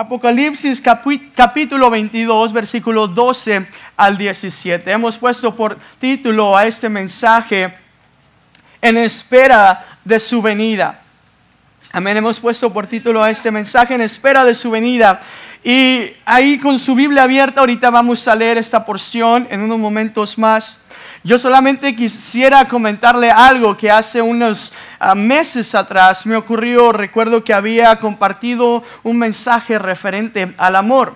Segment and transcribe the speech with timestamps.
[0.00, 0.82] Apocalipsis
[1.34, 3.66] capítulo 22, versículo 12
[3.98, 4.90] al 17.
[4.90, 7.74] Hemos puesto por título a este mensaje
[8.80, 11.02] en espera de su venida.
[11.92, 15.20] Amén, hemos puesto por título a este mensaje en espera de su venida.
[15.62, 20.38] Y ahí con su Biblia abierta, ahorita vamos a leer esta porción en unos momentos
[20.38, 20.82] más.
[21.22, 26.92] Yo solamente quisiera comentarle algo que hace unos ah, meses atrás me ocurrió.
[26.92, 31.14] Recuerdo que había compartido un mensaje referente al amor.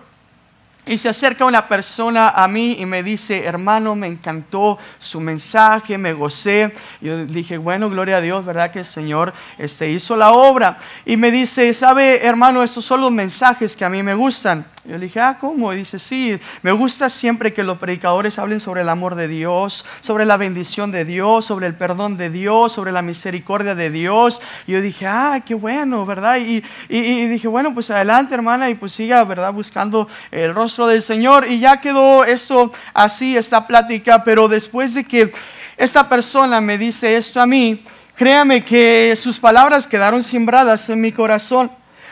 [0.86, 5.96] Y se acerca una persona a mí y me dice, hermano, me encantó su mensaje,
[5.96, 6.74] me gocé.
[7.00, 10.76] Yo dije, bueno, gloria a Dios, ¿verdad que el Señor este, hizo la obra?
[11.06, 14.66] Y me dice, sabe, hermano, estos son los mensajes que a mí me gustan.
[14.86, 15.72] Yo le dije, ah, ¿cómo?
[15.72, 19.86] Y dice, sí, me gusta siempre que los predicadores hablen sobre el amor de Dios,
[20.02, 24.42] sobre la bendición de Dios, sobre el perdón de Dios, sobre la misericordia de Dios.
[24.66, 26.36] Y yo dije, ah, qué bueno, ¿verdad?
[26.36, 29.54] Y, y, dije, bueno, pues adelante, hermana, y pues siga, ¿verdad?
[29.54, 31.46] Buscando el rostro del Señor.
[31.48, 35.32] Y ya quedó esto así, esta plática, pero después de que
[35.78, 37.82] esta persona me dice esto a mí,
[38.14, 41.70] créame que sus palabras quedaron sembradas en mi corazón,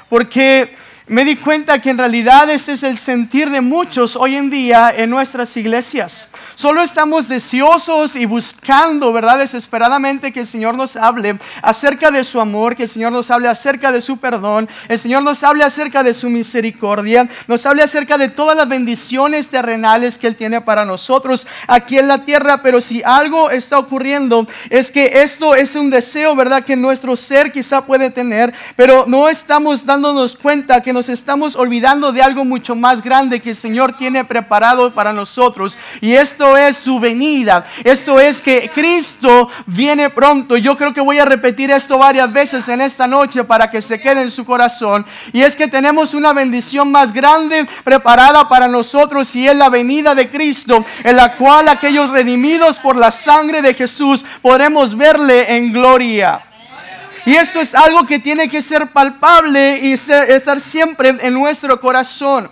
[0.09, 0.75] porque
[1.09, 4.93] me di cuenta que en realidad este es el sentir de muchos hoy en día
[4.97, 6.29] en nuestras iglesias.
[6.55, 9.39] Solo estamos deseosos y buscando, ¿verdad?
[9.39, 13.49] Desesperadamente que el Señor nos hable acerca de su amor, que el Señor nos hable
[13.49, 18.17] acerca de su perdón, el Señor nos hable acerca de su misericordia, nos hable acerca
[18.17, 22.63] de todas las bendiciones terrenales que Él tiene para nosotros aquí en la tierra.
[22.63, 26.65] Pero si algo está ocurriendo es que esto es un deseo, ¿verdad?
[26.65, 32.13] Que nuestro ser quizá puede tener, pero no estamos dándonos cuenta que nos estamos olvidando
[32.13, 35.79] de algo mucho más grande que el Señor tiene preparado para nosotros.
[36.01, 37.65] Y esto es su venida.
[37.85, 40.57] Esto es que Cristo viene pronto.
[40.57, 44.01] Yo creo que voy a repetir esto varias veces en esta noche para que se
[44.01, 45.05] quede en su corazón.
[45.33, 50.15] Y es que tenemos una bendición más grande preparada para nosotros y es la venida
[50.15, 55.73] de Cristo, en la cual aquellos redimidos por la sangre de Jesús podremos verle en
[55.73, 56.52] gloria.
[57.25, 62.51] Y esto es algo que tiene que ser palpable y estar siempre en nuestro corazón.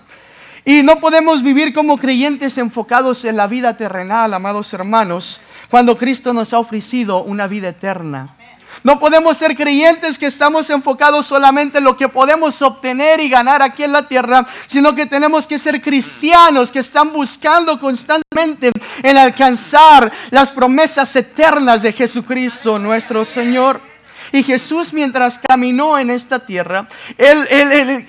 [0.64, 6.32] Y no podemos vivir como creyentes enfocados en la vida terrenal, amados hermanos, cuando Cristo
[6.32, 8.36] nos ha ofrecido una vida eterna.
[8.82, 13.62] No podemos ser creyentes que estamos enfocados solamente en lo que podemos obtener y ganar
[13.62, 19.16] aquí en la tierra, sino que tenemos que ser cristianos que están buscando constantemente en
[19.16, 23.89] alcanzar las promesas eternas de Jesucristo nuestro Señor.
[24.32, 27.46] Y Jesús mientras caminó en esta tierra, él,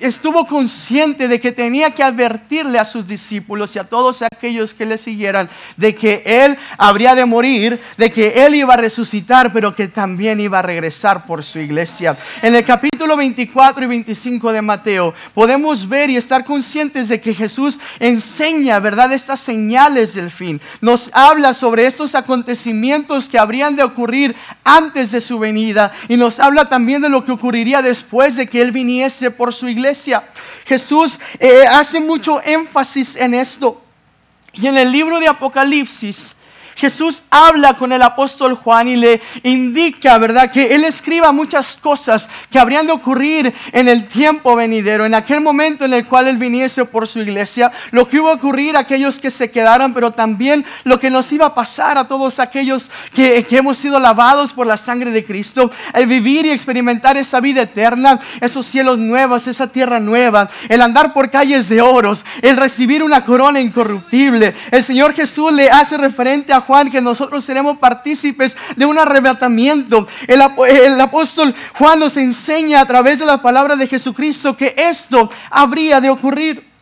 [0.00, 4.86] estuvo consciente de que tenía que advertirle a sus discípulos y a todos aquellos que
[4.86, 9.74] le siguieran de que Él habría de morir, de que Él iba a resucitar, pero
[9.74, 12.16] que también iba a regresar por su iglesia.
[12.42, 17.34] En el capítulo 24 y 25 de Mateo podemos ver y estar conscientes de que
[17.34, 20.60] Jesús enseña, ¿verdad?, estas señales del fin.
[20.80, 24.34] Nos habla sobre estos acontecimientos que habrían de ocurrir
[24.64, 28.60] antes de su venida y nos habla también de lo que ocurriría después de que
[28.60, 30.22] Él viniese por su iglesia.
[30.66, 33.80] Jesús eh, hace mucho énfasis en esto.
[34.52, 36.36] Y en el libro de Apocalipsis,
[36.74, 42.28] Jesús habla con el apóstol Juan y le indica, ¿verdad?, que él escriba muchas cosas
[42.50, 46.36] que habrían de ocurrir en el tiempo venidero, en aquel momento en el cual él
[46.36, 50.12] viniese por su iglesia, lo que iba a ocurrir a aquellos que se quedaran, pero
[50.12, 54.52] también lo que nos iba a pasar a todos aquellos que, que hemos sido lavados
[54.52, 59.46] por la sangre de Cristo, el vivir y experimentar esa vida eterna, esos cielos nuevos,
[59.46, 64.54] esa tierra nueva, el andar por calles de oros, el recibir una corona incorruptible.
[64.70, 70.06] El Señor Jesús le hace referente a Juan que nosotros seremos partícipes de un arrebatamiento.
[70.26, 76.00] El, apóstol Juan nos enseña a través de la palabra de Jesucristo que esto habría
[76.00, 76.72] de ocurrir.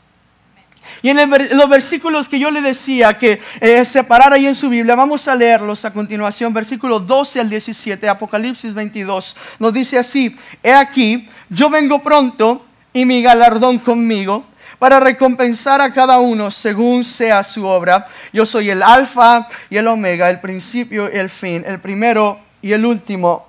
[1.03, 4.95] Y en, los versículos que yo le decía que eh, separar ahí en su Biblia,
[4.95, 10.73] vamos a leerlos a continuación, versículos 12 al 17, Apocalipsis 22, nos dice así, he
[10.73, 14.45] aquí, yo vengo pronto y mi galardón conmigo
[14.79, 18.07] para recompensar a cada uno según sea su obra.
[18.33, 22.73] Yo soy el alfa y el omega, el principio y el fin, el primero y
[22.73, 23.47] el último.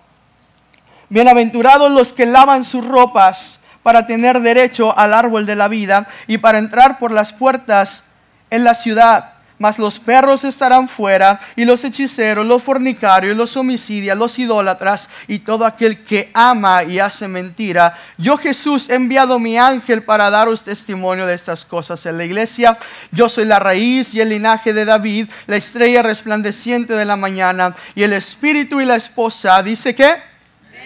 [1.09, 6.37] Bienaventurados los que lavan sus ropas para tener derecho al árbol de la vida y
[6.37, 8.05] para entrar por las puertas
[8.49, 9.30] en la ciudad
[9.61, 15.37] mas los perros estarán fuera, y los hechiceros, los fornicarios, los homicidios, los idólatras, y
[15.37, 17.95] todo aquel que ama y hace mentira.
[18.17, 22.79] Yo Jesús he enviado mi ángel para daros testimonio de estas cosas en la iglesia.
[23.11, 27.75] Yo soy la raíz y el linaje de David, la estrella resplandeciente de la mañana,
[27.93, 30.15] y el espíritu y la esposa, dice que,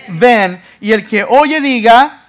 [0.09, 2.23] ven, y el que oye diga,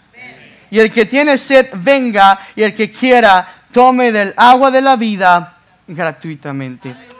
[0.70, 2.38] Y el que tiene sed, venga.
[2.54, 5.55] Y el que quiera, tome del agua de la vida
[5.86, 7.15] gratuitamente.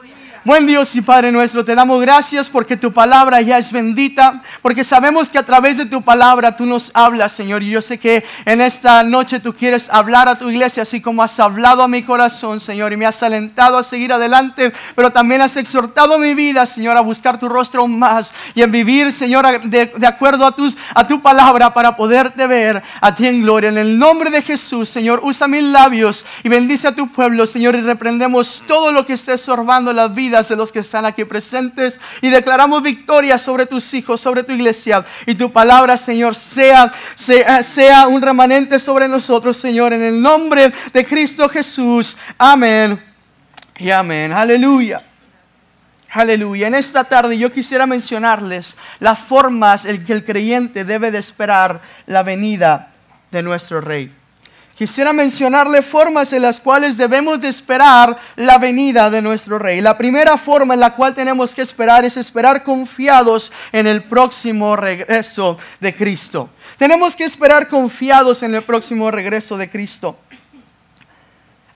[0.47, 4.85] Buen Dios y Padre nuestro, te damos gracias porque tu palabra ya es bendita, porque
[4.85, 7.65] sabemos que a través de tu palabra tú nos hablas, Señor.
[7.65, 11.25] Y yo sé que en esta noche tú quieres hablar a tu iglesia, así como
[11.25, 15.41] has hablado a mi corazón, Señor, y me has alentado a seguir adelante, pero también
[15.41, 19.87] has exhortado mi vida, Señor, a buscar tu rostro más y en vivir, Señor, de,
[19.97, 23.71] de acuerdo a, tus, a tu palabra para poderte ver a ti en gloria.
[23.71, 27.75] En el nombre de Jesús, Señor, usa mis labios y bendice a tu pueblo, Señor,
[27.75, 31.99] y reprendemos todo lo que esté estorbando la vida de los que están aquí presentes
[32.21, 35.05] y declaramos victoria sobre tus hijos, sobre tu iglesia.
[35.27, 40.73] Y tu palabra, Señor, sea, sea, sea un remanente sobre nosotros, Señor, en el nombre
[40.93, 42.17] de Cristo Jesús.
[42.39, 43.01] Amén
[43.79, 44.33] y amén.
[44.33, 45.03] Aleluya.
[46.11, 46.69] Aleluya.
[46.69, 51.81] En esta tarde yo quisiera mencionarles las formas en que el creyente debe de esperar
[52.07, 52.93] la venida
[53.31, 54.13] de nuestro Rey.
[54.77, 59.81] Quisiera mencionarle formas en las cuales debemos de esperar la venida de nuestro rey.
[59.81, 64.77] La primera forma en la cual tenemos que esperar es esperar confiados en el próximo
[64.77, 66.51] regreso de Cristo.
[66.77, 70.19] Tenemos que esperar confiados en el próximo regreso de Cristo.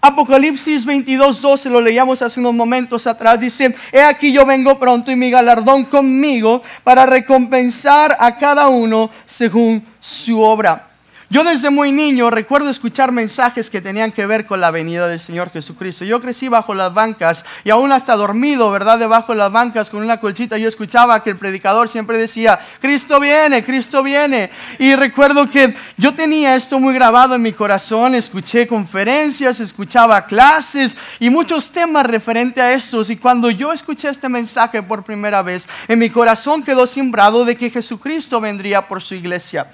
[0.02, 5.10] Apocalipsis 22, 12, lo leíamos hace unos momentos atrás, dice, he aquí yo vengo pronto
[5.10, 10.89] y mi galardón conmigo para recompensar a cada uno según su obra.
[11.32, 15.20] Yo desde muy niño recuerdo escuchar mensajes que tenían que ver con la venida del
[15.20, 16.04] Señor Jesucristo.
[16.04, 18.98] Yo crecí bajo las bancas y aún hasta dormido, ¿verdad?
[18.98, 23.20] Debajo de las bancas con una colchita yo escuchaba que el predicador siempre decía, Cristo
[23.20, 24.50] viene, Cristo viene.
[24.80, 30.96] Y recuerdo que yo tenía esto muy grabado en mi corazón, escuché conferencias, escuchaba clases
[31.20, 33.08] y muchos temas referentes a estos.
[33.08, 37.56] Y cuando yo escuché este mensaje por primera vez, en mi corazón quedó sembrado de
[37.56, 39.68] que Jesucristo vendría por su iglesia.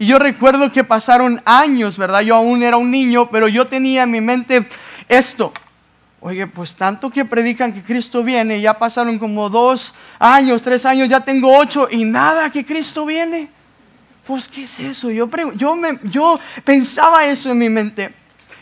[0.00, 2.22] Y yo recuerdo que pasaron años, ¿verdad?
[2.22, 4.66] Yo aún era un niño, pero yo tenía en mi mente
[5.06, 5.52] esto.
[6.22, 11.10] Oye, pues tanto que predican que Cristo viene, ya pasaron como dos años, tres años,
[11.10, 13.50] ya tengo ocho y nada que Cristo viene.
[14.26, 15.10] Pues, ¿qué es eso?
[15.10, 18.14] Yo, yo, me, yo pensaba eso en mi mente.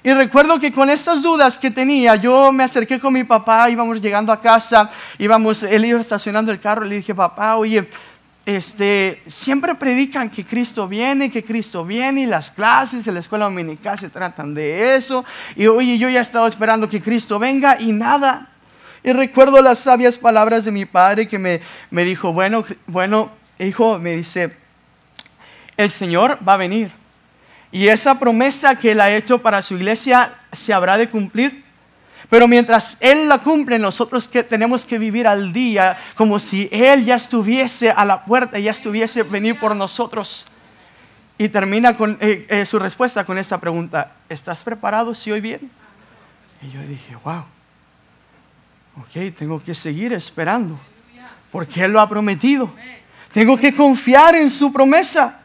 [0.03, 4.01] Y recuerdo que con estas dudas que tenía, yo me acerqué con mi papá, íbamos
[4.01, 7.89] llegando a casa, íbamos, él iba estacionando el carro, le dije, papá, oye,
[8.49, 13.45] este, siempre predican que Cristo viene, que Cristo viene, y las clases de la escuela
[13.45, 15.23] dominical se tratan de eso.
[15.55, 18.49] Y oye, yo ya he estado esperando que Cristo venga y nada.
[19.05, 21.61] Y recuerdo las sabias palabras de mi padre que me,
[21.91, 24.57] me dijo, bueno, bueno, hijo, me dice,
[25.77, 26.91] el Señor va a venir.
[27.71, 31.65] Y esa promesa que Él ha hecho para su iglesia se habrá de cumplir.
[32.29, 37.05] Pero mientras Él la cumple, nosotros que tenemos que vivir al día como si Él
[37.05, 40.47] ya estuviese a la puerta, y ya estuviese venir por nosotros.
[41.39, 45.69] Y termina con eh, eh, su respuesta con esta pregunta, ¿estás preparado si hoy viene?
[46.61, 47.45] Y yo dije, wow,
[49.01, 50.79] ok, tengo que seguir esperando,
[51.51, 52.71] porque Él lo ha prometido.
[53.33, 55.43] Tengo que confiar en su promesa.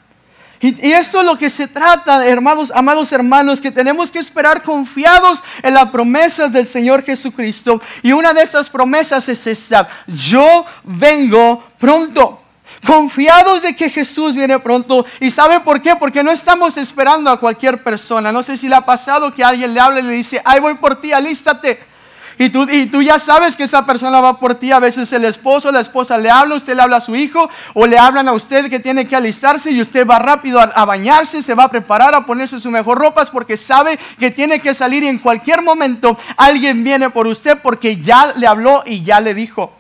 [0.64, 5.44] Y, esto es lo que se trata, hermanos, amados hermanos, que tenemos que esperar confiados
[5.62, 7.82] en las promesas del Señor Jesucristo.
[8.02, 12.40] Y una de esas promesas es esta, yo vengo pronto.
[12.88, 15.06] Confiados de que Jesús viene pronto.
[15.20, 15.98] ¿Y sabe por qué?
[15.98, 18.32] Porque no estamos esperando a cualquier persona.
[18.32, 20.76] No sé si le ha pasado que alguien le hable y le dice, ay voy
[20.76, 21.93] por ti, alístate.
[22.38, 24.72] Y tú, y tú ya sabes que esa persona va por ti.
[24.72, 27.88] A veces el esposo, la esposa le habla, usted le habla a su hijo o
[27.88, 31.56] le hablan a usted que tiene que alistarse y usted va rápido a, bañarse, se
[31.56, 35.08] va a preparar a ponerse su mejor ropa porque sabe que tiene que salir y
[35.08, 39.72] en cualquier momento alguien viene por usted porque ya le habló y ya le dijo.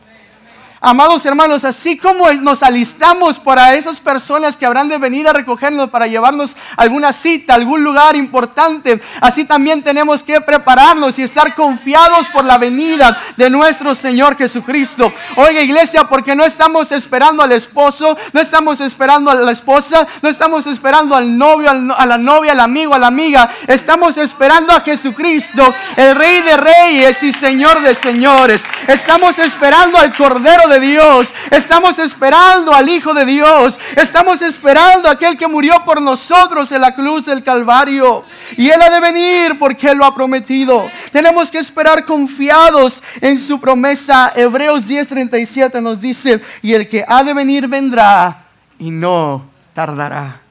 [0.86, 5.90] Amados hermanos, así como nos alistamos para esas personas que habrán de venir a recogernos
[5.90, 12.28] para llevarnos alguna cita, algún lugar importante, así también tenemos que prepararnos y estar confiados
[12.28, 15.14] por la venida de nuestro Señor Jesucristo.
[15.38, 20.28] Oiga iglesia, porque no estamos esperando al esposo, no estamos esperando a la esposa, no
[20.28, 24.82] estamos esperando al novio, a la novia, al amigo, a la amiga, estamos esperando a
[24.82, 28.66] Jesucristo, el Rey de Reyes y Señor de Señores.
[28.90, 31.34] Estamos esperando al Cordero de Dios.
[31.52, 33.80] Estamos esperando al Hijo de Dios.
[33.96, 38.24] Estamos esperando a aquel que murió por nosotros en la cruz del Calvario.
[38.58, 40.90] Y Él ha de venir porque Él lo ha prometido.
[41.12, 44.34] Tenemos que esperar confiados en su promesa.
[44.36, 48.46] Hebreos 10:37 nos dice, y el que ha de venir vendrá
[48.80, 50.42] y no tardará.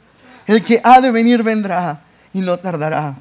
[0.46, 2.00] El que ha de venir vendrá
[2.32, 3.14] y no tardará.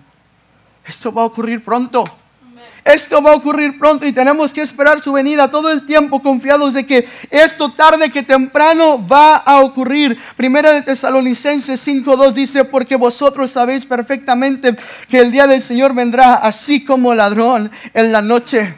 [0.85, 2.03] Esto va a ocurrir pronto.
[2.83, 6.73] Esto va a ocurrir pronto y tenemos que esperar su venida todo el tiempo confiados
[6.73, 10.17] de que esto tarde que temprano va a ocurrir.
[10.35, 14.75] Primera de Tesalonicenses 5.2 dice, porque vosotros sabéis perfectamente
[15.07, 18.73] que el día del Señor vendrá así como ladrón en la noche.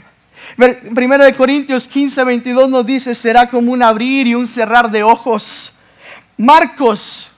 [0.94, 5.74] Primera de Corintios 15.22 nos dice, será como un abrir y un cerrar de ojos.
[6.38, 7.33] Marcos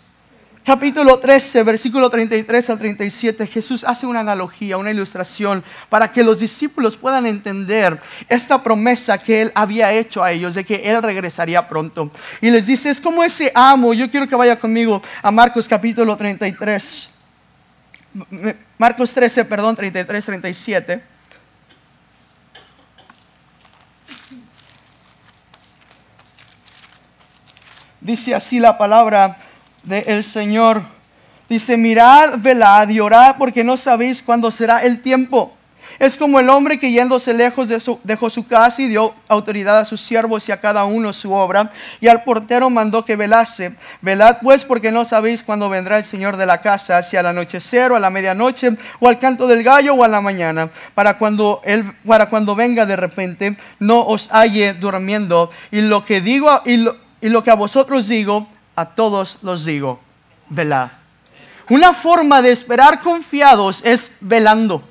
[0.66, 6.40] capítulo 13, versículo 33 al 37, Jesús hace una analogía, una ilustración para que los
[6.40, 11.68] discípulos puedan entender esta promesa que él había hecho a ellos de que él regresaría
[11.70, 12.10] pronto.
[12.42, 16.18] Y les dice, es como ese amo, yo quiero que vaya conmigo a Marcos capítulo
[16.18, 17.12] 33.
[18.80, 21.04] Marcos 13, perdón, 33, 37.
[28.02, 29.38] Dice así la palabra
[29.86, 30.84] del Señor.
[31.48, 35.56] Dice, mirad, velad y orad porque no sabéis cuándo será el tiempo.
[36.00, 39.80] Es como el hombre que yéndose lejos de su, dejó su casa y dio autoridad
[39.80, 43.76] a sus siervos y a cada uno su obra, y al portero mandó que velase.
[44.02, 47.92] Velad pues porque no sabéis cuándo vendrá el Señor de la casa, si al anochecer
[47.92, 51.62] o a la medianoche, o al canto del gallo o a la mañana, para cuando,
[51.64, 55.50] él, para cuando venga de repente, no os halle durmiendo.
[55.72, 59.66] Y lo que digo y lo, y lo que a vosotros digo, a todos los
[59.66, 60.00] digo,
[60.50, 60.90] velad.
[61.70, 64.84] Una forma de esperar confiados es velando.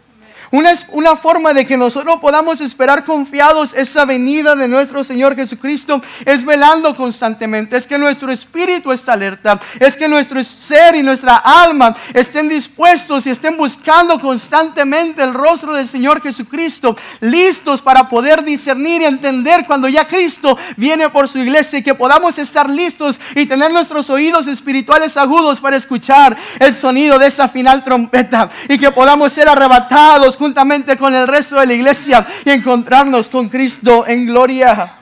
[0.55, 6.01] Una, una forma de que nosotros podamos esperar confiados esa venida de nuestro Señor Jesucristo
[6.25, 11.39] es velando constantemente, es que nuestro espíritu está alerta, es que nuestro ser y nuestra
[11.39, 18.45] alma estén dispuestos y estén buscando constantemente el rostro del Señor Jesucristo, listos para poder
[18.45, 23.19] discernir y entender cuando ya Cristo viene por su iglesia y que podamos estar listos
[23.35, 28.79] y tener nuestros oídos espirituales agudos para escuchar el sonido de esa final trompeta y
[28.79, 34.07] que podamos ser arrebatados juntamente con el resto de la iglesia y encontrarnos con Cristo
[34.07, 34.99] en gloria.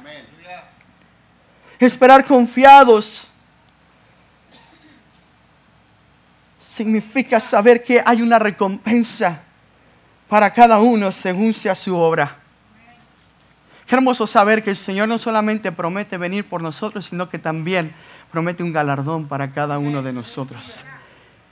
[1.80, 3.26] Esperar confiados
[6.60, 9.42] significa saber que hay una recompensa
[10.28, 12.36] para cada uno según sea su obra.
[13.84, 17.92] Qué hermoso saber que el Señor no solamente promete venir por nosotros, sino que también
[18.30, 20.84] promete un galardón para cada uno de nosotros.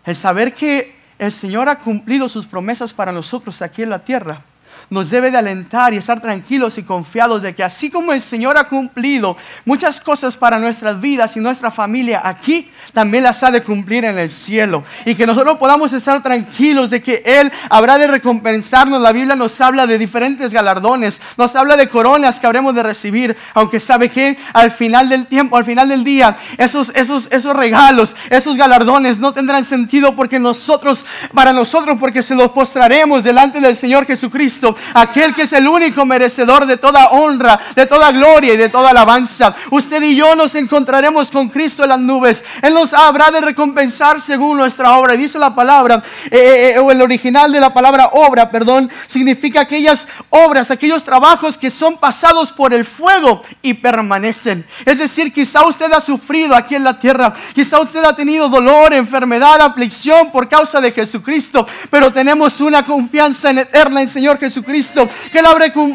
[0.04, 4.42] El saber que el Señor ha cumplido sus promesas para nosotros aquí en la tierra
[4.90, 8.58] nos debe de alentar y estar tranquilos y confiados de que así como el Señor
[8.58, 13.62] ha cumplido muchas cosas para nuestras vidas y nuestra familia aquí, también las ha de
[13.62, 14.82] cumplir en el cielo.
[15.04, 19.00] Y que nosotros podamos estar tranquilos de que Él habrá de recompensarnos.
[19.00, 23.36] La Biblia nos habla de diferentes galardones, nos habla de coronas que habremos de recibir,
[23.54, 28.16] aunque sabe que al final del tiempo, al final del día, esos, esos, esos regalos,
[28.28, 33.76] esos galardones no tendrán sentido porque nosotros, para nosotros, porque se los postraremos delante del
[33.76, 38.56] Señor Jesucristo aquel que es el único merecedor de toda honra, de toda gloria y
[38.56, 39.54] de toda alabanza.
[39.70, 42.44] Usted y yo nos encontraremos con Cristo en las nubes.
[42.62, 45.14] Él nos habrá de recompensar según nuestra obra.
[45.14, 49.60] Dice la palabra, eh, eh, eh, o el original de la palabra obra, perdón, significa
[49.60, 54.66] aquellas obras, aquellos trabajos que son pasados por el fuego y permanecen.
[54.84, 58.92] Es decir, quizá usted ha sufrido aquí en la tierra, quizá usted ha tenido dolor,
[58.94, 64.69] enfermedad, aflicción por causa de Jesucristo, pero tenemos una confianza en eterna en Señor Jesucristo
[64.70, 65.46] Cristo, que Él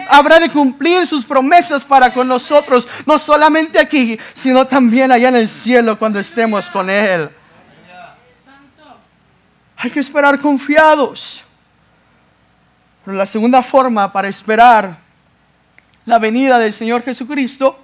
[0.10, 5.38] habrá de cumplir sus promesas para con nosotros, no solamente aquí, sino también allá en
[5.38, 7.30] el cielo cuando estemos con Él.
[9.78, 11.44] Hay que esperar confiados.
[13.04, 14.98] Pero la segunda forma para esperar
[16.06, 17.80] la venida del Señor Jesucristo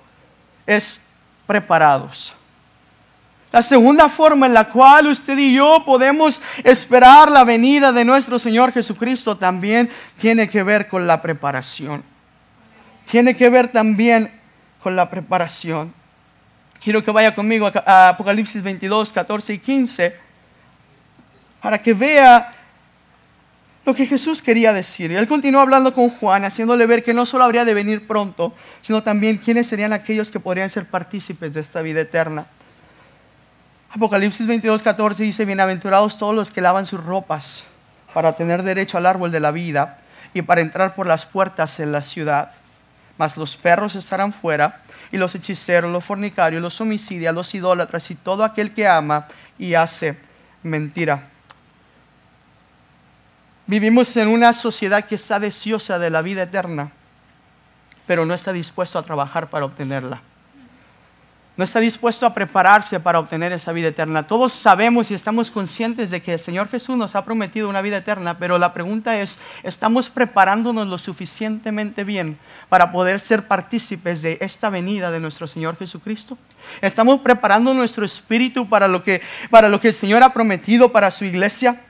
[0.66, 1.02] es
[1.46, 2.34] preparados.
[3.52, 8.40] La segunda forma en la cual usted y yo podemos esperar la venida de nuestro
[8.40, 9.90] Señor Jesucristo también
[10.20, 12.04] tiene que ver con la preparación.
[13.10, 14.32] Tiene que ver también
[14.82, 15.94] con la preparación.
[16.82, 20.16] Quiero que vaya conmigo a Apocalipsis 22, 14 y 15
[21.62, 22.54] para que vea
[23.86, 25.12] lo que Jesús quería decir.
[25.12, 28.54] Y él continuó hablando con Juan, haciéndole ver que no solo habría de venir pronto,
[28.82, 32.46] sino también quiénes serían aquellos que podrían ser partícipes de esta vida eterna.
[33.94, 37.66] Apocalipsis 22, 14 dice, bienaventurados todos los que lavan sus ropas
[38.14, 40.00] para tener derecho al árbol de la vida
[40.34, 42.54] y para entrar por las puertas en la ciudad.
[43.18, 44.82] Mas los perros estarán fuera
[45.12, 49.28] y los hechiceros, los fornicarios, los homicidios, los idólatras y todo aquel que ama
[49.60, 50.18] y hace
[50.64, 51.28] mentira.
[53.68, 56.92] Vivimos en una sociedad que está deseosa de la vida eterna,
[58.08, 60.22] pero no está dispuesto a trabajar para obtenerla.
[61.58, 64.26] No está dispuesto a prepararse para obtener esa vida eterna.
[64.26, 67.98] Todos sabemos y estamos conscientes de que el Señor Jesús nos ha prometido una vida
[67.98, 72.38] eterna, pero la pregunta es, ¿estamos preparándonos lo suficientemente bien
[72.70, 76.38] para poder ser partícipes de esta venida de nuestro Señor Jesucristo?
[76.80, 81.12] ¿Estamos preparando nuestro espíritu para lo que, para lo que el Señor ha prometido para
[81.12, 81.82] su iglesia?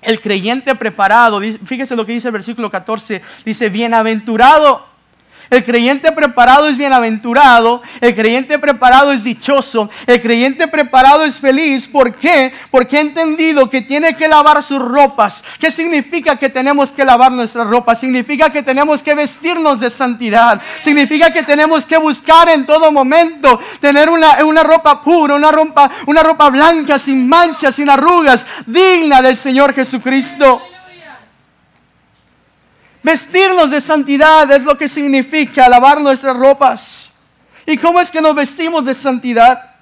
[0.00, 4.87] El creyente preparado, fíjese lo que dice el versículo 14, dice, bienaventurado
[5.50, 11.88] el creyente preparado es bienaventurado, el creyente preparado es dichoso, el creyente preparado es feliz.
[11.88, 12.52] ¿Por qué?
[12.70, 15.44] Porque ha entendido que tiene que lavar sus ropas.
[15.58, 18.00] ¿Qué significa que tenemos que lavar nuestras ropas?
[18.00, 20.60] Significa que tenemos que vestirnos de santidad.
[20.82, 25.90] Significa que tenemos que buscar en todo momento tener una, una ropa pura, una ropa,
[26.06, 30.60] una ropa blanca, sin manchas, sin arrugas, digna del Señor Jesucristo.
[33.02, 37.12] Vestirnos de santidad es lo que significa lavar nuestras ropas.
[37.66, 39.74] ¿Y cómo es que nos vestimos de santidad?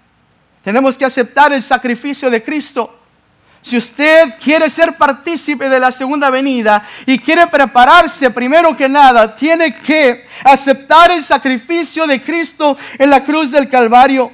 [0.62, 2.92] Tenemos que aceptar el sacrificio de Cristo.
[3.62, 9.34] Si usted quiere ser partícipe de la segunda venida y quiere prepararse primero que nada,
[9.34, 14.32] tiene que aceptar el sacrificio de Cristo en la cruz del Calvario.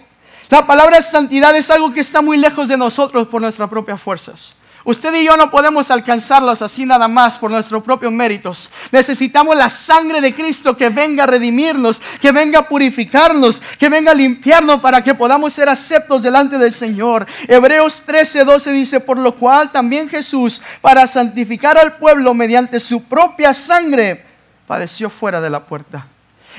[0.51, 4.55] La palabra santidad es algo que está muy lejos de nosotros por nuestras propias fuerzas.
[4.85, 8.71] Usted y yo no podemos alcanzarlos así nada más por nuestros propios méritos.
[8.91, 14.13] Necesitamos la sangre de Cristo que venga a redimirnos, que venga a purificarnos, que venga
[14.13, 17.27] a limpiarnos para que podamos ser aceptos delante del Señor.
[17.49, 23.05] Hebreos 13, 12 dice, por lo cual también Jesús, para santificar al pueblo mediante su
[23.05, 24.25] propia sangre,
[24.67, 26.07] padeció fuera de la puerta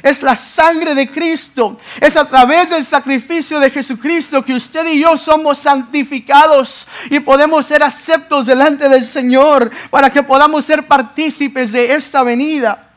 [0.02, 1.78] es la sangre de Cristo.
[2.02, 7.66] Es a través del sacrificio de Jesucristo que usted y yo somos santificados y podemos
[7.66, 12.90] ser aceptos delante del Señor para que podamos ser partícipes de esta venida.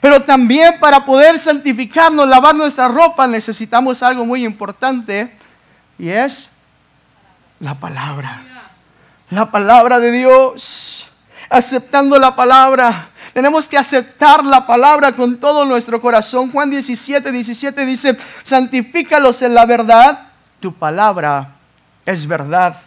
[0.00, 5.34] Pero también para poder santificarnos, lavar nuestra ropa, necesitamos algo muy importante
[5.98, 6.48] y es
[7.60, 8.42] la palabra.
[9.30, 11.06] La palabra de Dios.
[11.50, 16.50] Aceptando la palabra tenemos que aceptar la palabra con todo nuestro corazón.
[16.50, 20.28] Juan 17, 17 dice, santifícalos en la verdad,
[20.60, 21.56] tu palabra
[22.06, 22.80] es verdad.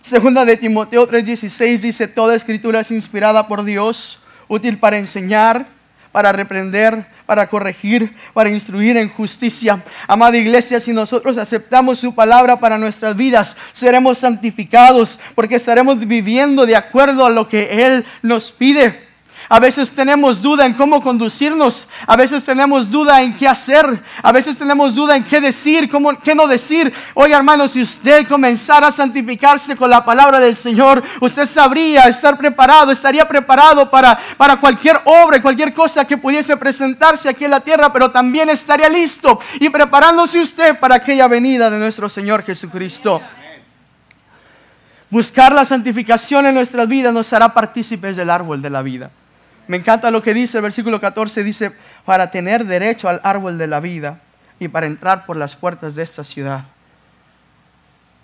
[0.00, 4.18] Segunda de Timoteo 3:16 dice, toda escritura es inspirada por Dios,
[4.48, 5.66] útil para enseñar,
[6.10, 9.82] para reprender, para corregir, para instruir en justicia.
[10.06, 16.66] Amada iglesia, si nosotros aceptamos su palabra para nuestras vidas, seremos santificados porque estaremos viviendo
[16.66, 19.11] de acuerdo a lo que Él nos pide.
[19.52, 21.86] A veces tenemos duda en cómo conducirnos.
[22.06, 24.02] A veces tenemos duda en qué hacer.
[24.22, 26.90] A veces tenemos duda en qué decir, cómo, qué no decir.
[27.12, 32.38] Oye, hermano, si usted comenzara a santificarse con la palabra del Señor, usted sabría estar
[32.38, 37.60] preparado, estaría preparado para, para cualquier obra cualquier cosa que pudiese presentarse aquí en la
[37.60, 43.20] tierra, pero también estaría listo y preparándose usted para aquella venida de nuestro Señor Jesucristo.
[45.10, 49.10] Buscar la santificación en nuestras vidas nos hará partícipes del árbol de la vida.
[49.68, 51.72] Me encanta lo que dice el versículo 14, dice,
[52.04, 54.20] para tener derecho al árbol de la vida
[54.58, 56.64] y para entrar por las puertas de esta ciudad.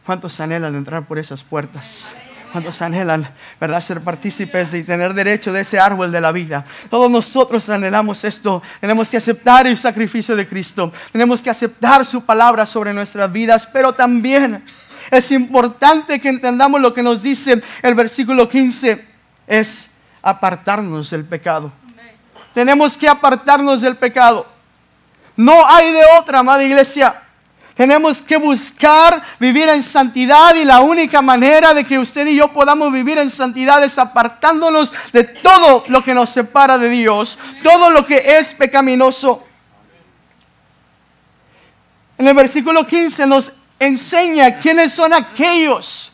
[0.04, 2.08] ¿Cuántos anhelan entrar por esas puertas?
[2.50, 3.28] ¿Cuántos anhelan,
[3.60, 6.64] verdad, ser partícipes y tener derecho de ese árbol de la vida?
[6.88, 8.62] Todos nosotros anhelamos esto.
[8.80, 10.90] Tenemos que aceptar el sacrificio de Cristo.
[11.12, 14.64] Tenemos que aceptar su palabra sobre nuestras vidas, pero también
[15.10, 19.04] es importante que entendamos lo que nos dice el versículo 15.
[19.46, 19.90] Es
[20.22, 21.72] apartarnos del pecado.
[22.54, 24.46] Tenemos que apartarnos del pecado.
[25.36, 27.22] No hay de otra, amada iglesia.
[27.74, 32.52] Tenemos que buscar vivir en santidad y la única manera de que usted y yo
[32.52, 37.90] podamos vivir en santidad es apartándonos de todo lo que nos separa de Dios, todo
[37.90, 39.46] lo que es pecaminoso.
[42.18, 46.10] En el versículo 15 nos enseña quiénes son aquellos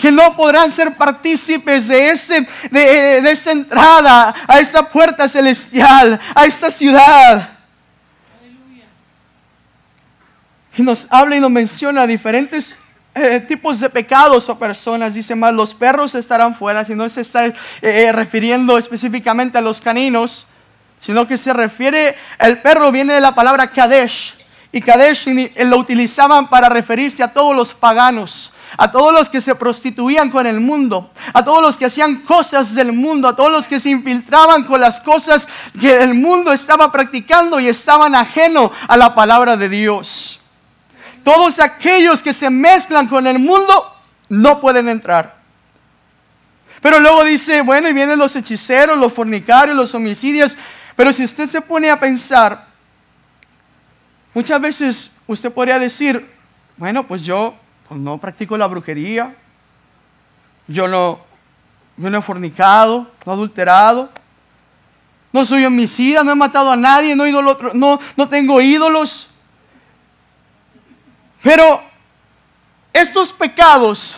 [0.00, 6.18] que no podrán ser partícipes de, ese, de, de esta entrada a esta puerta celestial,
[6.34, 7.50] a esta ciudad.
[10.76, 12.78] Y nos habla y nos menciona diferentes
[13.12, 15.14] eh, tipos de pecados o personas.
[15.14, 19.60] Dice más, los perros estarán fuera, si no se está eh, eh, refiriendo específicamente a
[19.60, 20.46] los caninos,
[21.00, 24.36] sino que se refiere, el perro viene de la palabra Kadesh.
[24.70, 29.54] Y Kadesh lo utilizaban para referirse a todos los paganos, a todos los que se
[29.54, 33.68] prostituían con el mundo, a todos los que hacían cosas del mundo, a todos los
[33.68, 35.48] que se infiltraban con las cosas
[35.80, 40.40] que el mundo estaba practicando y estaban ajeno a la palabra de Dios.
[41.24, 43.94] Todos aquellos que se mezclan con el mundo
[44.28, 45.38] no pueden entrar.
[46.80, 50.56] Pero luego dice, bueno, y vienen los hechiceros, los fornicarios, los homicidios.
[50.96, 52.70] Pero si usted se pone a pensar,
[54.32, 56.24] Muchas veces usted podría decir,
[56.76, 57.54] bueno, pues yo
[57.90, 59.34] no practico la brujería,
[60.66, 61.20] yo no,
[61.96, 64.08] yo no he fornicado, no he adulterado,
[65.32, 67.24] no soy homicida, no he matado a nadie, no,
[67.74, 69.28] no, no tengo ídolos.
[71.42, 71.82] Pero
[72.92, 74.16] estos pecados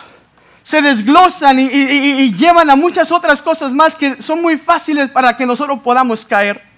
[0.63, 5.45] se desglosan y, llevan a muchas otras cosas más que son muy fáciles para que
[5.45, 6.72] nosotros podamos caer.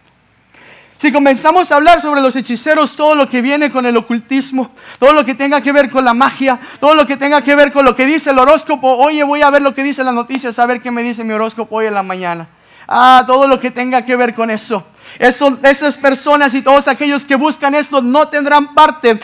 [0.97, 5.11] Si comenzamos a hablar sobre los hechiceros, todo lo que viene con el ocultismo, todo
[5.11, 7.83] lo que tenga que ver con la magia, todo lo que tenga que ver con
[7.83, 10.65] lo que dice el horóscopo, oye, voy a ver lo que dice la noticia, a
[10.65, 12.47] ver qué me dice mi horóscopo hoy en la mañana.
[12.87, 14.85] Ah, todo lo que tenga que ver con eso.
[15.19, 19.19] esas personas y todos aquellos que buscan esto no tendrán parte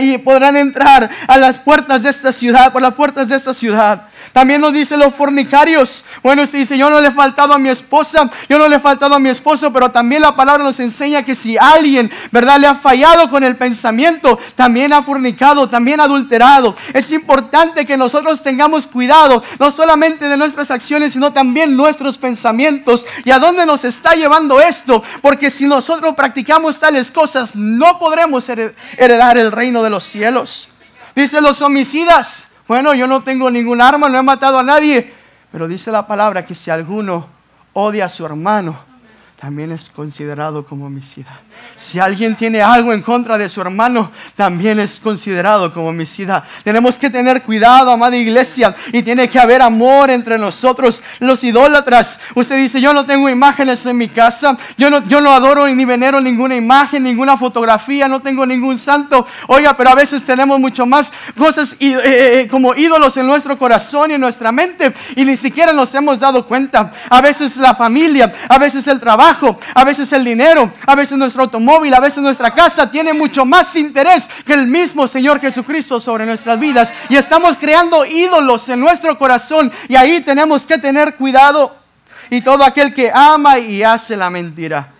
[0.00, 4.08] y podrán entrar a las puertas de esta ciudad, por las puertas de esta ciudad.
[4.38, 6.04] También nos dice los fornicarios.
[6.22, 8.78] Bueno, se dice, yo no le he faltado a mi esposa, yo no le he
[8.78, 12.68] faltado a mi esposo, pero también la palabra nos enseña que si alguien, ¿verdad?, le
[12.68, 16.76] ha fallado con el pensamiento, también ha fornicado, también ha adulterado.
[16.94, 23.06] Es importante que nosotros tengamos cuidado, no solamente de nuestras acciones, sino también nuestros pensamientos.
[23.24, 25.02] ¿Y a dónde nos está llevando esto?
[25.20, 30.68] Porque si nosotros practicamos tales cosas, no podremos heredar el reino de los cielos.
[31.16, 32.47] Dice los homicidas.
[32.68, 35.10] Bueno, yo no tengo ningún arma, no he matado a nadie.
[35.50, 37.26] Pero dice la palabra que si alguno
[37.72, 38.78] odia a su hermano,
[39.40, 41.40] también es considerado como homicida.
[41.76, 46.44] Si alguien tiene algo en contra de su hermano, también es considerado como homicida.
[46.64, 52.18] Tenemos que tener cuidado, amada iglesia, y tiene que haber amor entre nosotros, los idólatras.
[52.34, 55.84] Usted dice, yo no tengo imágenes en mi casa, yo no, yo no adoro ni
[55.84, 59.24] venero ninguna imagen, ninguna fotografía, no tengo ningún santo.
[59.46, 63.56] Oiga, pero a veces tenemos mucho más cosas eh, eh, eh, como ídolos en nuestro
[63.56, 66.90] corazón y en nuestra mente, y ni siquiera nos hemos dado cuenta.
[67.08, 69.27] A veces la familia, a veces el trabajo
[69.74, 73.74] a veces el dinero, a veces nuestro automóvil, a veces nuestra casa tiene mucho más
[73.76, 76.92] interés que el mismo Señor Jesucristo sobre nuestras vidas.
[77.08, 81.76] Y estamos creando ídolos en nuestro corazón y ahí tenemos que tener cuidado.
[82.30, 84.92] Y todo aquel que ama y hace la mentira.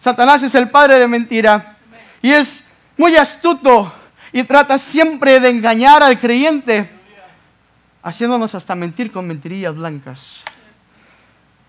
[0.00, 1.76] Satanás es el padre de mentira
[2.20, 2.64] y es
[2.96, 3.92] muy astuto
[4.32, 6.90] y trata siempre de engañar al creyente,
[8.02, 10.44] haciéndonos hasta mentir con mentirillas blancas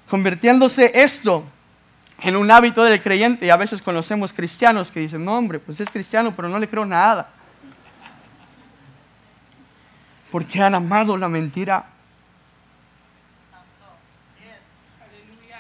[0.10, 1.44] convirtiéndose esto
[2.22, 3.46] en un hábito del creyente.
[3.46, 6.68] Y a veces conocemos cristianos que dicen, no hombre, pues es cristiano, pero no le
[6.68, 7.30] creo nada.
[10.32, 11.86] Porque han amado la mentira.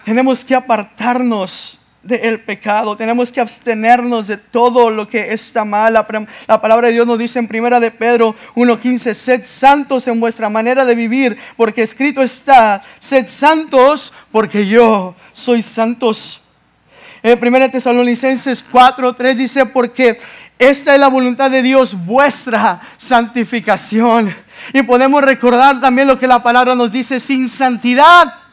[0.03, 5.91] Tenemos que apartarnos del pecado, tenemos que abstenernos de todo lo que está mal.
[5.93, 6.07] La,
[6.47, 10.47] la, palabra de Dios nos dice en primera de Pedro 1.15, sed santos en vuestra
[10.47, 16.41] manera de vivir, porque escrito está, sed santos porque yo soy santos.
[17.23, 20.19] En primera Tesalonicenses 4.3 dice, porque
[20.59, 24.33] esta es la voluntad de Dios, vuestra santificación.
[24.73, 28.44] Y podemos recordar también lo que la palabra nos dice, sin santidad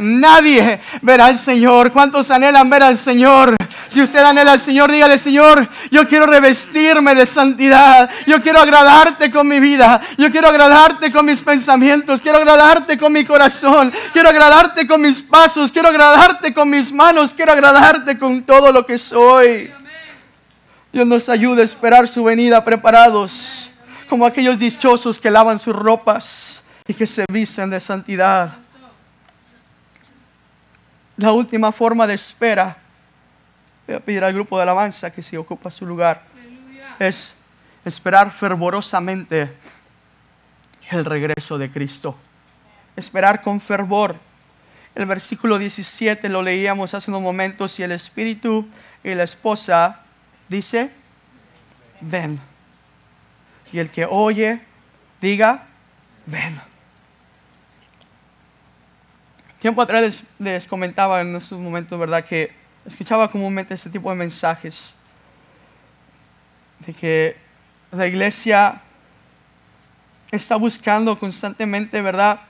[0.00, 1.92] Nadie verá al Señor.
[1.92, 3.54] ¿Cuántos anhelan ver al Señor?
[3.86, 8.08] Si usted anhela al Señor, dígale, Señor, yo quiero revestirme de santidad.
[8.26, 10.00] Yo quiero agradarte con mi vida.
[10.16, 12.22] Yo quiero agradarte con mis pensamientos.
[12.22, 13.92] Quiero agradarte con mi corazón.
[14.12, 15.70] Quiero agradarte con mis pasos.
[15.70, 17.34] Quiero agradarte con mis manos.
[17.34, 19.70] Quiero agradarte con todo lo que soy.
[20.92, 23.70] Dios nos ayude a esperar su venida preparados
[24.08, 28.56] como aquellos dichosos que lavan sus ropas y que se visten de santidad.
[31.20, 32.78] La última forma de espera,
[33.86, 36.22] voy a pedir al grupo de alabanza que se ocupa su lugar,
[36.98, 37.34] es
[37.84, 39.52] esperar fervorosamente
[40.90, 42.16] el regreso de Cristo.
[42.96, 44.16] Esperar con fervor.
[44.94, 48.66] El versículo 17 lo leíamos hace unos momentos y el espíritu
[49.04, 50.00] y la esposa
[50.48, 50.90] dice,
[52.00, 52.40] ven.
[53.74, 54.62] Y el que oye,
[55.20, 55.66] diga,
[56.24, 56.69] ven.
[59.60, 62.24] Tiempo atrás les, comentaba en esos momentos, ¿verdad?
[62.24, 62.50] Que
[62.86, 64.94] escuchaba comúnmente este tipo de mensajes.
[66.78, 67.36] De que
[67.92, 68.80] la iglesia
[70.30, 72.40] está buscando constantemente, ¿verdad?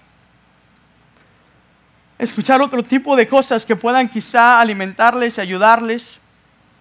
[2.16, 6.20] Escuchar otro tipo de cosas que puedan quizá alimentarles y ayudarles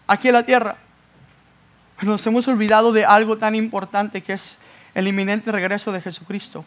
[0.05, 0.75] aquí en la tierra.
[1.97, 4.59] Pero nos hemos olvidado de algo tan importante que es
[4.93, 6.63] el inminente regreso de Jesucristo.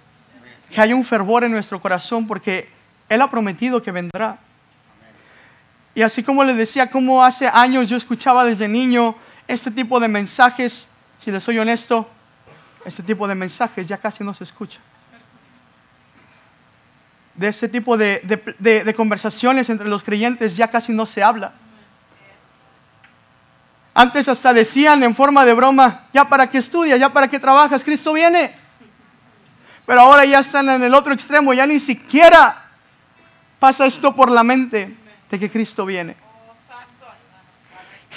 [0.69, 2.82] Que haya un fervor en nuestro corazón porque
[3.13, 4.39] él ha prometido que vendrá.
[5.95, 9.15] Y así como les decía, como hace años yo escuchaba desde niño
[9.47, 10.89] este tipo de mensajes,
[11.23, 12.09] si les soy honesto,
[12.87, 14.81] este tipo de mensajes ya casi no se escucha.
[17.35, 18.21] De este tipo de,
[18.59, 21.53] de conversaciones entre los creyentes ya casi no se habla.
[23.93, 27.85] Antes hasta decían en forma de broma, ya para qué estudias, ya para qué trabajas,
[27.85, 28.55] Cristo viene.
[29.85, 32.62] Pero ahora ya están en el otro extremo, ya ni siquiera
[33.63, 34.93] pasa esto por la mente
[35.31, 36.17] de que Cristo viene.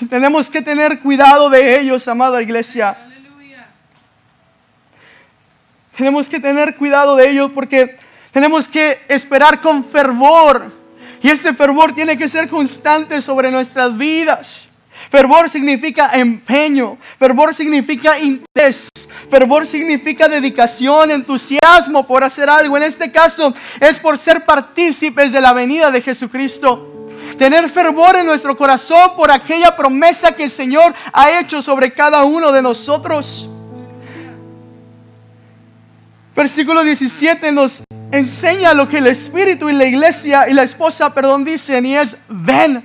[0.09, 2.97] tenemos que tener cuidado de ellos, amada iglesia.
[5.95, 7.95] Tenemos que tener cuidado de ellos porque
[8.31, 10.73] tenemos que esperar con fervor.
[11.21, 14.69] Y ese fervor tiene que ser constante sobre nuestras vidas.
[15.15, 18.89] Fervor significa empeño, fervor significa interés,
[19.29, 22.75] fervor significa dedicación, entusiasmo por hacer algo.
[22.75, 27.07] En este caso es por ser partícipes de la venida de Jesucristo.
[27.37, 32.25] Tener fervor en nuestro corazón por aquella promesa que el Señor ha hecho sobre cada
[32.25, 33.49] uno de nosotros.
[36.35, 41.45] Versículo 17 nos enseña lo que el Espíritu y la iglesia y la esposa, perdón,
[41.45, 42.83] dicen y es ven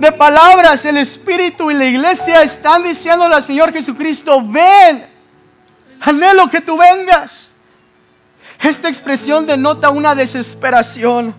[0.00, 5.06] de palabras, el Espíritu y la iglesia están diciéndole al Señor Jesucristo, ven,
[6.00, 7.52] anhelo que tú vengas.
[8.62, 11.34] Esta expresión denota una desesperación.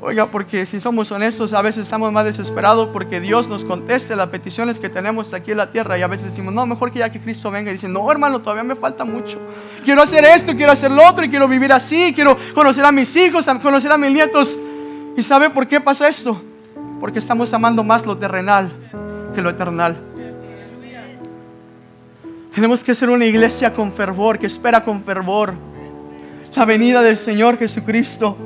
[0.00, 4.28] Oiga, porque si somos honestos, a veces estamos más desesperados porque Dios nos conteste las
[4.30, 7.12] peticiones que tenemos aquí en la tierra y a veces decimos, no, mejor que ya
[7.12, 9.38] que Cristo venga y dice, no, hermano, todavía me falta mucho.
[9.84, 13.14] Quiero hacer esto, quiero hacer lo otro y quiero vivir así, quiero conocer a mis
[13.14, 14.56] hijos, conocer a mis nietos.
[15.16, 16.42] ¿Y sabe por qué pasa esto?
[17.02, 18.70] Porque estamos amando más lo terrenal
[19.34, 19.96] que lo eternal.
[22.54, 25.52] Tenemos que ser una iglesia con fervor, que espera con fervor
[26.54, 28.36] la venida del Señor Jesucristo.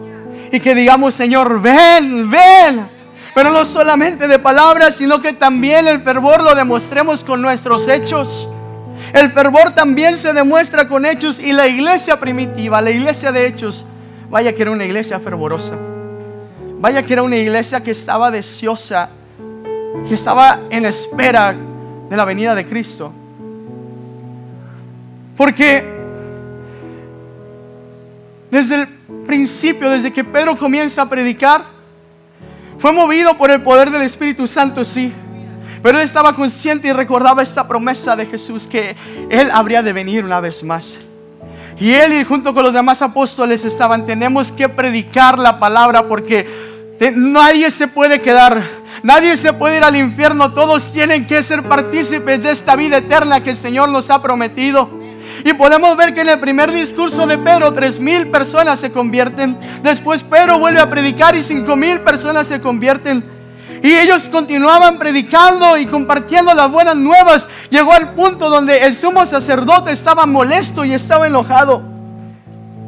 [0.50, 2.88] Y que digamos, Señor, ven, ven.
[3.34, 8.48] Pero no solamente de palabras, sino que también el fervor lo demostremos con nuestros hechos.
[9.12, 13.84] El fervor también se demuestra con hechos y la iglesia primitiva, la iglesia de hechos,
[14.30, 15.74] vaya que era una iglesia fervorosa.
[16.78, 19.08] Vaya que era una iglesia que estaba deseosa,
[20.06, 21.54] que estaba en espera
[22.08, 23.12] de la venida de Cristo.
[25.36, 25.84] Porque
[28.50, 28.88] desde el
[29.26, 31.64] principio, desde que Pedro comienza a predicar,
[32.78, 35.12] fue movido por el poder del Espíritu Santo, sí.
[35.82, 38.96] Pero él estaba consciente y recordaba esta promesa de Jesús que
[39.30, 40.96] él habría de venir una vez más.
[41.78, 46.65] Y él y junto con los demás apóstoles estaban, tenemos que predicar la palabra porque
[47.14, 48.62] nadie se puede quedar,
[49.02, 53.42] nadie se puede ir al infierno, todos tienen que ser partícipes de esta vida eterna
[53.42, 54.88] que el Señor nos ha prometido.
[55.44, 59.56] Y podemos ver que en el primer discurso de Pedro, tres mil personas se convierten.
[59.82, 63.22] Después Pedro vuelve a predicar y cinco mil personas se convierten.
[63.82, 67.48] Y ellos continuaban predicando y compartiendo las buenas nuevas.
[67.70, 71.95] Llegó al punto donde el sumo sacerdote estaba molesto y estaba enojado.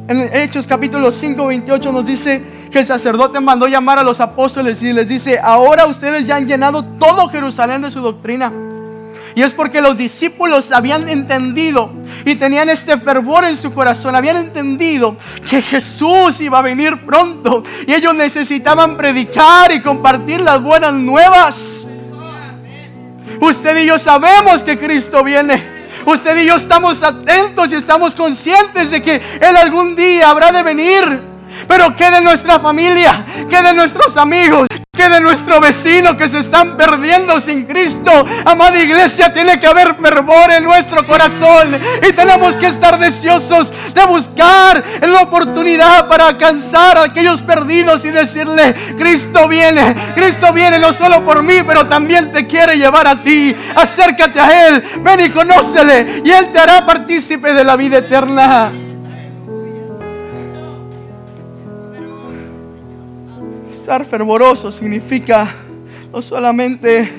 [0.09, 2.41] En Hechos capítulo 5, 28 nos dice
[2.71, 6.47] que el sacerdote mandó llamar a los apóstoles y les dice, ahora ustedes ya han
[6.47, 8.51] llenado todo Jerusalén de su doctrina.
[9.35, 11.91] Y es porque los discípulos habían entendido
[12.25, 15.15] y tenían este fervor en su corazón, habían entendido
[15.47, 21.87] que Jesús iba a venir pronto y ellos necesitaban predicar y compartir las buenas nuevas.
[23.39, 25.78] Usted y yo sabemos que Cristo viene.
[26.09, 30.63] Usted y yo estamos atentos y estamos conscientes de que Él algún día habrá de
[30.63, 31.21] venir.
[31.67, 33.23] Pero ¿qué de nuestra familia?
[33.47, 34.67] ¿Qué de nuestros amigos?
[34.99, 38.11] ¿Qué de nuestro vecino que se están perdiendo sin Cristo?
[38.43, 44.05] Amada iglesia, tiene que haber fervor en nuestro corazón y tenemos que estar deseosos de
[44.05, 50.91] buscar la oportunidad para alcanzar a aquellos perdidos y decirle, Cristo viene, Cristo viene no
[50.91, 53.55] solo por mí, pero también te quiere llevar a ti.
[53.75, 58.88] Acércate a Él, ven y conócele y Él te hará partícipe de la vida eterna.
[63.89, 65.51] Estar fervoroso significa
[66.13, 67.09] no solamente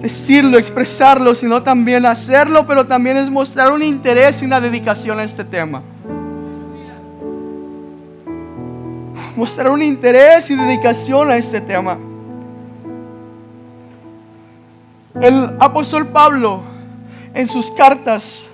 [0.00, 5.24] decirlo, expresarlo, sino también hacerlo, pero también es mostrar un interés y una dedicación a
[5.24, 5.82] este tema.
[9.34, 11.98] Mostrar un interés y dedicación a este tema.
[15.20, 16.62] El apóstol Pablo
[17.34, 18.46] en sus cartas,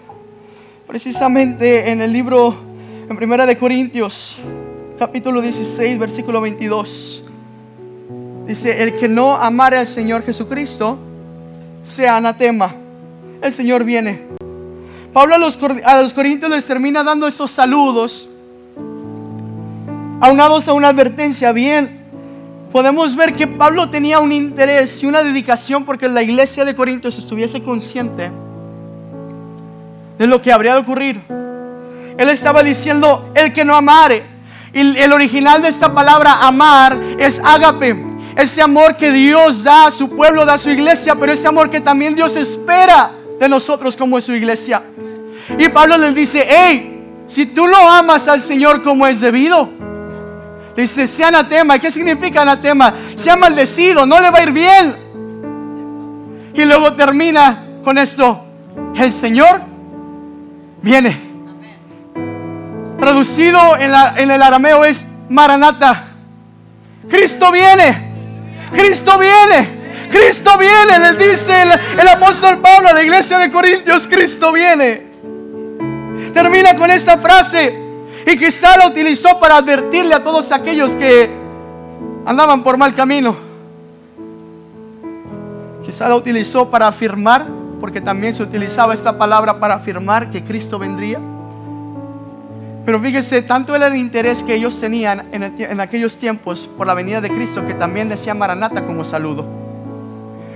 [0.87, 2.57] precisamente en el libro
[3.07, 4.39] en Primera de Corintios,
[4.99, 7.25] capítulo 16, versículo 22
[8.47, 10.99] Dice, el que no amare al Señor Jesucristo,
[11.85, 12.75] sea anatema.
[13.43, 14.23] El Señor viene.
[15.13, 18.29] Pablo a los, a los corintios les termina dando estos saludos,
[20.21, 21.51] aunados a una advertencia.
[21.51, 22.03] Bien,
[22.71, 27.19] podemos ver que Pablo tenía un interés y una dedicación porque la iglesia de Corintios
[27.19, 28.31] estuviese consciente
[30.19, 31.21] de lo que habría de ocurrir.
[32.17, 34.23] Él estaba diciendo, el que no amare.
[34.73, 39.91] Y el original de esta palabra amar es ágape ese amor que Dios da a
[39.91, 43.97] su pueblo, da a su iglesia, pero ese amor que también Dios espera de nosotros
[43.97, 44.83] como su iglesia.
[45.59, 49.71] Y Pablo les dice, hey, si tú no amas al Señor como es debido,
[50.77, 51.79] dice, sea anatema.
[51.79, 52.93] ¿Qué significa anatema?
[53.17, 54.95] Sea maldecido, no le va a ir bien.
[56.53, 58.45] Y luego termina con esto,
[58.97, 59.63] el Señor
[60.83, 61.25] viene.
[62.99, 66.05] Traducido en, en el arameo es Maranata.
[67.09, 68.06] Cristo viene.
[68.73, 69.87] Cristo viene.
[70.11, 71.53] Cristo viene, le dice
[71.99, 75.07] el, apóstol Pablo a la iglesia de Corintios, Cristo viene.
[76.33, 77.77] Termina con esta frase
[78.27, 81.31] y quizá la utilizó para advertirle a todos aquellos que
[82.25, 83.37] andaban por mal camino.
[85.85, 87.47] Quizá la utilizó para afirmar,
[87.81, 91.21] porque también se utilizaba esta palabra para afirmar que Cristo vendría.
[92.87, 97.21] Pero fíjese, tanto era el interés que ellos tenían en, aquellos tiempos por la venida
[97.21, 99.45] de Cristo que también decía Maranata como saludo.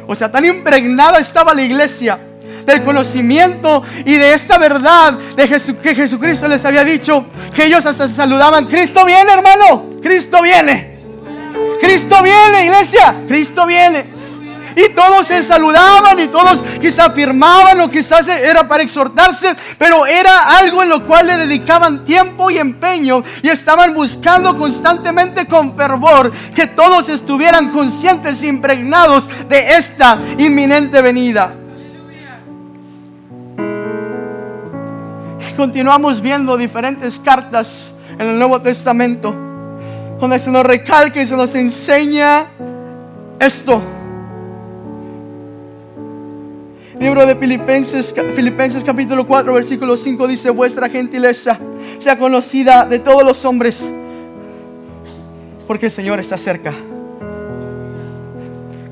[0.07, 2.21] O sea, tan impregnada estaba la iglesia
[2.65, 5.49] del conocimiento y de esta verdad de
[5.83, 8.67] que Jesucristo les había dicho que ellos hasta se saludaban.
[8.67, 9.87] Cristo viene, hermano.
[10.01, 11.01] Cristo viene.
[11.81, 13.23] Cristo viene, iglesia.
[13.27, 14.20] Cristo viene.
[14.77, 20.59] Y todos se saludaban y todos quizás afirmaban o quizás era para exhortarse, pero era
[20.59, 26.33] algo en lo cual le dedicaban tiempo y empeño y estaban buscando constantemente con fervor
[26.55, 31.53] que todos estuvieran conscientes e impregnados de esta inminente venida.
[35.57, 39.35] Continuamos viendo diferentes cartas en el Nuevo Testamento
[40.21, 42.47] donde se nos recalca y se nos enseña
[43.39, 43.83] esto
[47.01, 51.59] Libro de Filipenses, Filipenses capítulo 4, versículo 5 dice, vuestra gentileza
[51.97, 53.89] sea conocida de todos los hombres,
[55.67, 56.75] porque el Señor está cerca.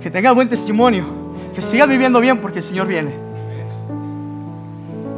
[0.03, 1.05] Que tenga buen testimonio,
[1.55, 3.13] que siga viviendo bien, porque el Señor viene.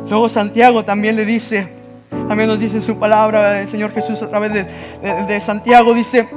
[0.09, 1.69] Luego Santiago también le dice,
[2.27, 4.67] también nos dice su palabra el Señor Jesús a través de,
[5.29, 6.29] de Santiago, dice,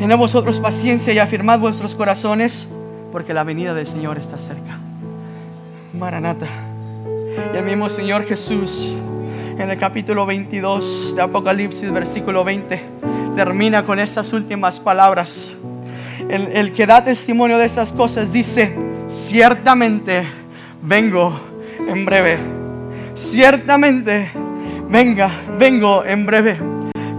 [0.00, 2.68] tened vosotros paciencia y afirmad vuestros corazones,
[3.12, 4.80] porque la venida del Señor está cerca.
[6.02, 6.48] Maranata.
[7.54, 8.96] Y el mismo Señor Jesús,
[9.56, 12.82] en el capítulo 22 de Apocalipsis, versículo 20,
[13.36, 15.54] termina con estas últimas palabras.
[16.28, 18.76] El, que da testimonio de estas cosas dice,
[19.08, 20.24] ciertamente
[20.82, 21.38] vengo
[21.78, 22.38] en breve.
[23.14, 24.28] Ciertamente
[24.88, 26.58] venga, vengo en breve.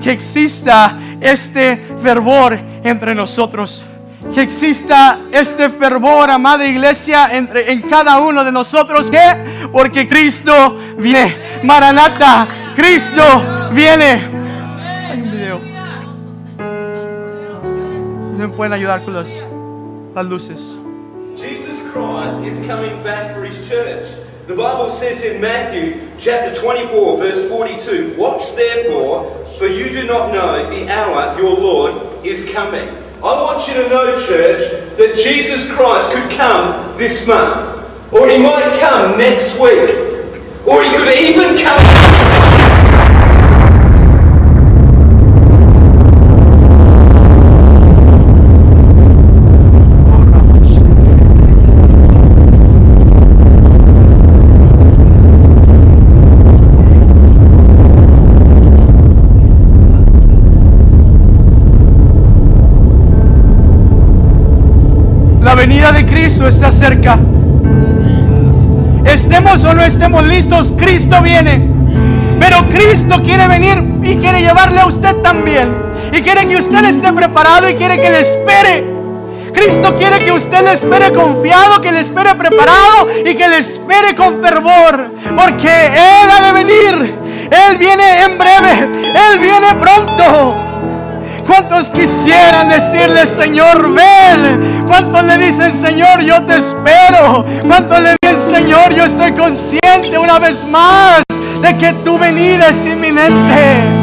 [0.01, 3.85] Que exista este fervor entre nosotros
[4.33, 9.09] que exista este fervor, amada iglesia, entre, en cada uno de nosotros.
[9.09, 9.69] ¿Qué?
[9.71, 11.35] Porque Cristo viene.
[11.63, 13.21] Maranata, Cristo
[13.71, 14.27] viene.
[15.09, 15.59] Hay un video.
[18.37, 19.29] No me pueden ayudar con las,
[20.15, 20.61] las luces.
[21.35, 24.07] Jesus Christ is coming back for his church.
[24.47, 30.33] The Bible says in Matthew chapter 24, verse 42, Watch therefore, for you do not
[30.33, 33.02] know the hour your Lord is coming.
[33.23, 37.81] I want you to know, church, that Jesus Christ could come this month,
[38.11, 39.95] or he might come next week,
[40.67, 41.82] or he could even come.
[69.93, 71.69] Estemos listos, Cristo viene.
[72.39, 75.71] Pero Cristo quiere venir y quiere llevarle a usted también.
[76.11, 78.83] Y quiere que usted esté preparado y quiere que le espere.
[79.53, 84.15] Cristo quiere que usted le espere confiado, que le espere preparado y que le espere
[84.15, 85.11] con fervor.
[85.37, 87.15] Porque Él ha de venir.
[87.51, 89.11] Él viene en breve.
[89.13, 90.55] Él viene pronto.
[91.45, 94.85] ¿Cuántos quisieran decirle, Señor, ven?
[94.87, 97.45] ¿Cuántos le dicen, Señor, yo te espero?
[97.67, 98.22] ¿Cuántos le
[98.53, 101.23] Señor, yo estoy consciente una vez más
[101.59, 104.02] de que tu venida es inminente?